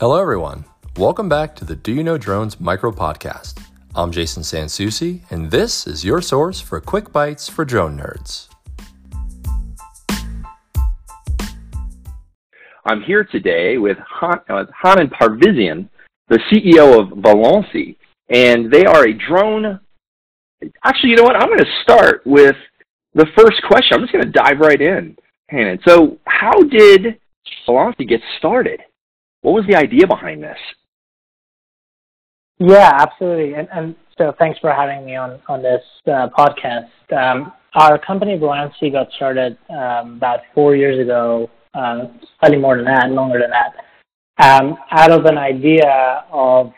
[0.00, 0.64] Hello, everyone.
[0.96, 3.60] Welcome back to the Do You Know Drones micro podcast.
[3.96, 8.46] I'm Jason Sansusi, and this is your source for quick bites for drone nerds.
[12.86, 15.88] I'm here today with Han- uh, Hannan Parvizian,
[16.28, 17.96] the CEO of Volansi,
[18.28, 19.80] and they are a drone.
[20.84, 21.34] Actually, you know what?
[21.34, 22.54] I'm going to start with
[23.14, 23.96] the first question.
[23.96, 25.16] I'm just going to dive right in,
[25.48, 25.80] Hannan.
[25.84, 27.18] So, how did
[27.66, 28.78] Volansi get started?
[29.42, 30.58] What was the idea behind this?
[32.58, 33.54] Yeah, absolutely.
[33.54, 36.88] And, and so, thanks for having me on on this uh, podcast.
[37.16, 42.06] Um, our company Volansi got started um, about four years ago, uh,
[42.40, 43.74] slightly more than that, longer than that,
[44.44, 46.72] um, out of an idea of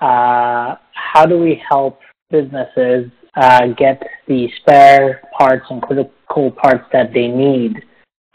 [0.00, 1.98] uh, how do we help
[2.30, 7.82] businesses uh, get the spare parts and critical parts that they need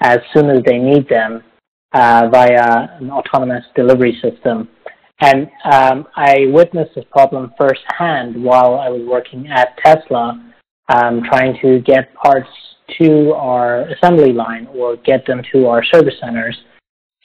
[0.01, 1.41] as soon as they need them
[1.95, 4.67] uh, via an autonomous delivery system.
[5.21, 10.53] And um, I witnessed this problem firsthand while I was working at Tesla,
[10.93, 12.49] um, trying to get parts
[12.99, 16.57] to our assembly line or get them to our service centers,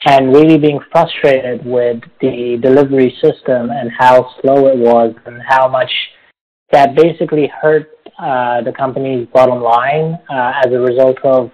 [0.05, 5.67] and really being frustrated with the delivery system and how slow it was and how
[5.67, 5.91] much
[6.71, 11.51] that basically hurt uh, the company's bottom line uh, as a result of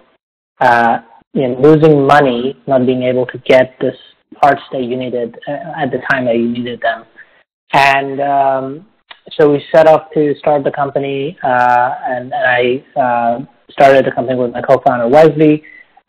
[0.60, 0.98] uh,
[1.32, 3.92] you know, losing money, not being able to get the
[4.40, 7.04] parts that you needed uh, at the time that you needed them.
[7.72, 8.86] And um,
[9.32, 14.12] so we set off to start the company, uh, and, and, I uh, started the
[14.12, 15.62] company with my co-founder Wesley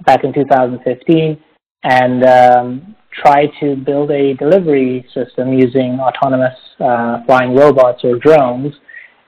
[0.06, 1.38] back in 2015,
[1.84, 8.74] and um, tried to build a delivery system using autonomous uh, flying robots or drones.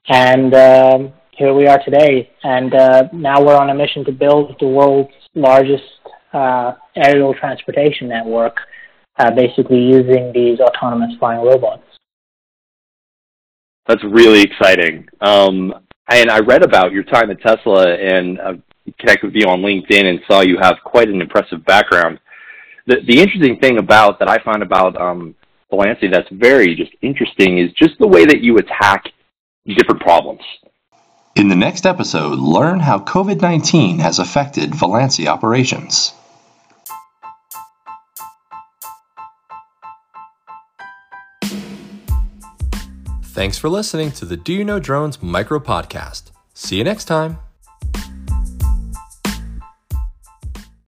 [0.08, 2.30] And um, here we are today.
[2.44, 5.84] And uh, now we're on a mission to build the world's largest
[6.34, 8.56] uh, aerial transportation network,
[9.18, 11.82] uh, basically using these autonomous flying robots.
[13.88, 15.08] That's really exciting.
[15.20, 15.74] Um,
[16.12, 18.54] and I read about your time at Tesla and uh,
[19.00, 22.20] connected with you on LinkedIn and saw you have quite an impressive background.
[22.86, 25.34] The, the interesting thing about that I find about um,
[25.72, 29.06] Volansi that's very just interesting is just the way that you attack
[29.76, 30.42] different problems.
[31.42, 36.14] In the next episode, learn how COVID 19 has affected Volansi operations.
[43.24, 46.30] Thanks for listening to the Do You Know Drones micro podcast.
[46.54, 47.40] See you next time.